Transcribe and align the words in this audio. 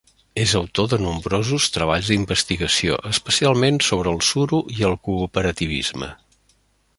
És 0.43 0.53
autor 0.59 0.87
de 0.93 0.97
nombrosos 1.01 1.67
treballs 1.75 2.09
d'investigació, 2.13 2.97
especialment 3.11 3.77
sobre 3.89 4.15
el 4.17 4.25
suro 4.31 4.63
i 4.79 4.89
el 4.89 4.97
cooperativisme. 5.11 6.11